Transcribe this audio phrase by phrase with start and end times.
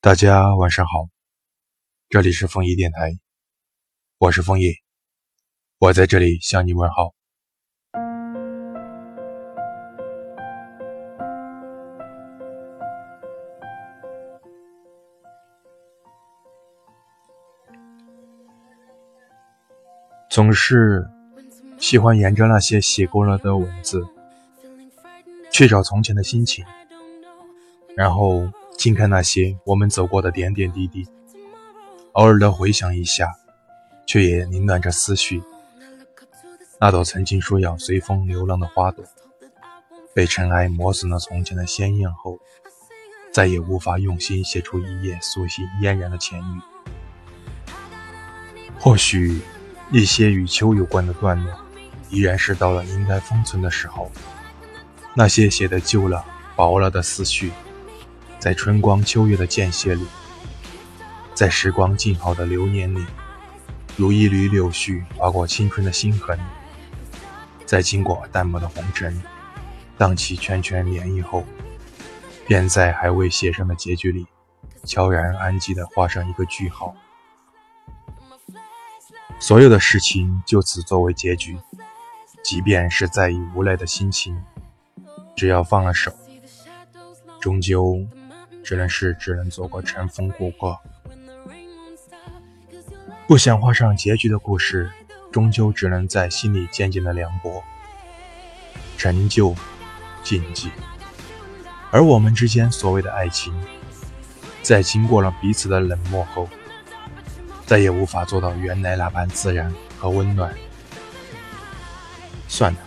[0.00, 1.08] 大家晚上好，
[2.08, 3.18] 这里是枫叶电台，
[4.18, 4.72] 我是枫叶，
[5.78, 7.12] 我在这里向你问好。
[20.30, 21.08] 总是
[21.78, 24.06] 喜欢沿着那些写过了的文字，
[25.50, 26.64] 去找从前的心情，
[27.96, 28.48] 然后。
[28.76, 31.08] 静看那些我们走过的点点滴滴，
[32.12, 33.28] 偶尔的回想一下，
[34.06, 35.42] 却也凌乱着思绪。
[36.78, 39.04] 那朵曾经说要随风流浪的花朵，
[40.14, 42.38] 被尘埃磨损了从前的鲜艳后，
[43.32, 46.60] 再也无法用心写出一页素心嫣然的前语。
[48.78, 49.40] 或许，
[49.90, 51.52] 一些与秋有关的段落，
[52.10, 54.10] 依然是到了应该封存的时候。
[55.14, 56.22] 那些写的旧了、
[56.54, 57.50] 薄了的思绪。
[58.38, 60.06] 在春光秋月的间歇里，
[61.34, 63.04] 在时光静好的流年里，
[63.96, 66.38] 如一缕柳絮划过青春的心痕，
[67.64, 69.20] 在经过淡漠的红尘，
[69.98, 71.44] 荡起圈圈涟漪后，
[72.46, 74.26] 便在还未写上的结局里，
[74.84, 76.94] 悄然安静地画上一个句号。
[79.40, 81.58] 所有的事情就此作为结局，
[82.44, 84.40] 即便是再以无奈的心情，
[85.34, 86.12] 只要放了手，
[87.40, 88.06] 终究。
[88.66, 90.76] 只能是只能做个尘封过客，
[93.28, 94.90] 不想画上结局的故事，
[95.30, 97.62] 终究只能在心里渐渐的凉薄，
[98.98, 99.54] 陈旧，
[100.24, 100.72] 禁忌。
[101.92, 103.54] 而我们之间所谓的爱情，
[104.62, 106.48] 在经过了彼此的冷漠后，
[107.66, 110.52] 再也无法做到原来那般自然和温暖。
[112.48, 112.78] 算了，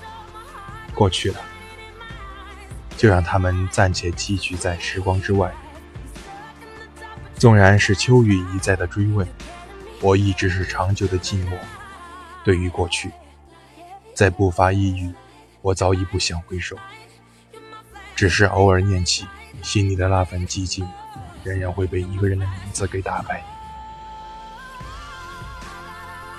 [0.93, 1.39] 过去了，
[2.97, 5.49] 就让他们暂且寄居在时光之外。
[7.39, 9.25] 纵然是秋雨一再的追问，
[10.01, 11.57] 我一直是长久的寂寞。
[12.43, 13.09] 对于过去，
[14.13, 15.13] 再不发一语，
[15.61, 16.77] 我早已不想回首。
[18.13, 19.25] 只是偶尔念起，
[19.61, 20.85] 心里的那份寂静，
[21.45, 23.41] 仍然会被一个人的名字给打败。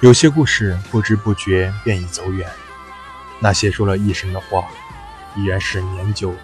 [0.01, 2.47] 有些故事不知不觉便已走远，
[3.39, 4.69] 那些说了一生的话，
[5.35, 6.35] 依然是年久。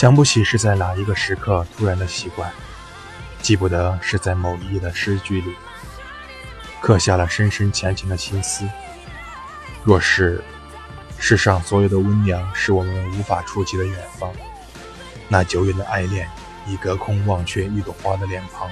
[0.00, 2.50] 想不起是在哪一个时刻突然的习惯，
[3.42, 5.54] 记不得是在某一页的诗句里
[6.80, 8.66] 刻下了深深浅浅的心思。
[9.84, 10.42] 若是
[11.18, 14.32] 世上所有的温凉是我们无法触及的远方，
[15.28, 16.26] 那久远的爱恋
[16.66, 18.70] 已隔空忘却一朵花的脸庞，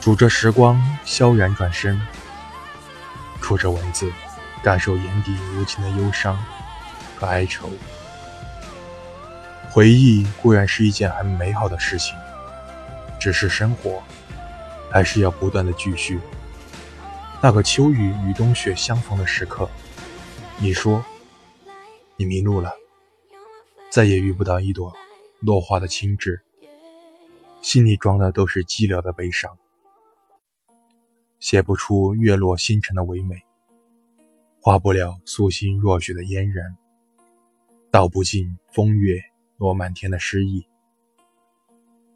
[0.00, 2.00] 数着时光萧然转身，
[3.42, 4.10] 触着文字
[4.62, 6.42] 感受眼底无情的忧伤
[7.18, 7.68] 和哀愁。
[9.70, 12.16] 回忆固然是一件很美好的事情，
[13.20, 14.02] 只是生活
[14.90, 16.18] 还是要不断的继续。
[17.40, 19.70] 那个秋雨与冬雪相逢的时刻，
[20.58, 21.04] 你说
[22.16, 22.72] 你迷路了，
[23.90, 24.92] 再也遇不到一朵
[25.40, 26.40] 落花的清致，
[27.62, 29.56] 心里装的都是寂寥的悲伤，
[31.38, 33.36] 写不出月落星辰的唯美，
[34.60, 36.76] 画不了素心若雪的嫣然，
[37.92, 39.22] 道不尽风月。
[39.58, 40.68] 落满天的诗意，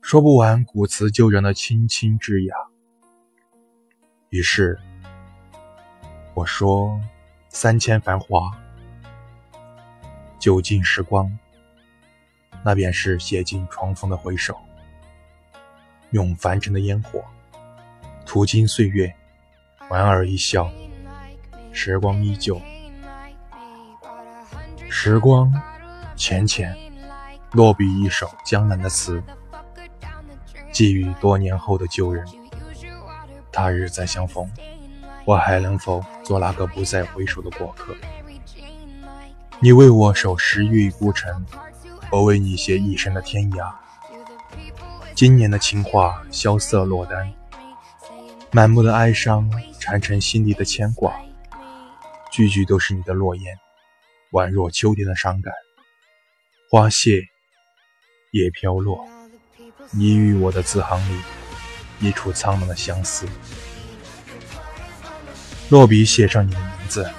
[0.00, 2.54] 说不完古词旧人的清清之雅。
[4.28, 4.78] 于是
[6.34, 7.00] 我说
[7.50, 8.56] ：“三千繁华，
[10.38, 11.36] 酒尽时光，
[12.64, 14.56] 那便是写尽重逢的回首。
[16.10, 17.24] 用凡尘的烟火，
[18.24, 19.12] 途经岁月，
[19.88, 20.70] 莞尔一笑，
[21.72, 22.60] 时光依旧。
[24.88, 25.52] 时光
[26.14, 26.72] 浅浅。”
[27.52, 29.22] 落笔一首江南的词，
[30.72, 32.26] 寄予多年后的旧人。
[33.52, 34.50] 他日再相逢，
[35.26, 37.94] 我还能否做那个不再回首的过客？
[39.60, 41.44] 你为我守十月孤城，
[42.10, 43.70] 我为你写一生的天涯。
[45.14, 47.30] 今年的情话萧瑟落单，
[48.50, 51.14] 满目的哀伤缠成心里的牵挂，
[52.30, 53.58] 句句都是你的诺言，
[54.30, 55.52] 宛若秋天的伤感。
[56.70, 57.31] 花谢。
[58.32, 59.06] 叶飘落，
[59.90, 61.20] 你与我的字行里，
[62.00, 63.26] 一处苍茫的相思。
[65.68, 67.10] 落笔写上你的名字，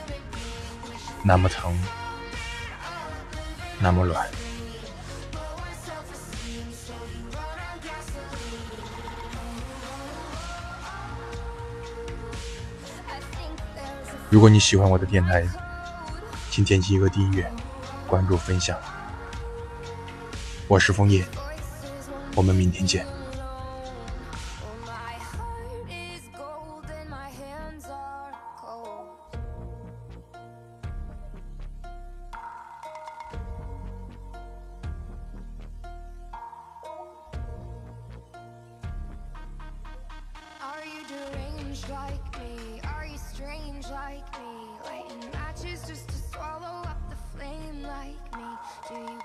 [1.24, 1.80] 那么疼，
[3.80, 4.28] 那么软。
[14.32, 15.48] 如果你喜欢我的电台，
[16.50, 17.48] 请点击一个订阅、
[18.08, 18.76] 关注、分享。
[20.68, 21.26] 我是枫叶，
[22.36, 23.06] 我们明天见。
[41.90, 42.80] like me?
[42.84, 44.70] Are you strange like me?
[44.86, 48.46] Lighting matches just to swallow up the flame like me
[48.88, 49.20] Do you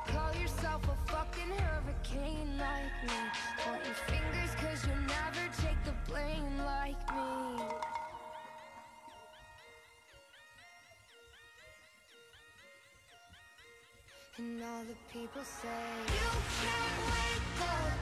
[3.09, 3.21] me?
[3.65, 7.65] Pointing fingers cause you'll never take the blame like me
[14.39, 15.69] And all the people say
[16.07, 17.98] You can't